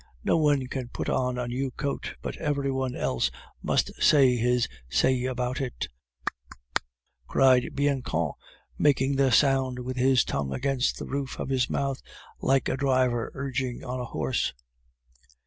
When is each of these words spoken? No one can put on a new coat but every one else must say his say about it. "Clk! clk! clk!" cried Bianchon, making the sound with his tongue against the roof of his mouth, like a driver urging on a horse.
No 0.23 0.35
one 0.35 0.65
can 0.65 0.87
put 0.89 1.09
on 1.09 1.37
a 1.37 1.47
new 1.47 1.69
coat 1.69 2.15
but 2.23 2.35
every 2.37 2.71
one 2.71 2.95
else 2.95 3.29
must 3.61 3.91
say 4.01 4.35
his 4.35 4.67
say 4.89 5.25
about 5.25 5.61
it. 5.61 5.89
"Clk! 6.25 6.33
clk! 6.33 6.81
clk!" 6.81 6.83
cried 7.27 7.75
Bianchon, 7.75 8.31
making 8.79 9.17
the 9.17 9.31
sound 9.31 9.77
with 9.77 9.97
his 9.97 10.23
tongue 10.25 10.53
against 10.55 10.97
the 10.97 11.05
roof 11.05 11.37
of 11.39 11.49
his 11.49 11.69
mouth, 11.69 12.01
like 12.41 12.67
a 12.67 12.75
driver 12.77 13.29
urging 13.35 13.83
on 13.83 13.99
a 13.99 14.05
horse. 14.05 14.55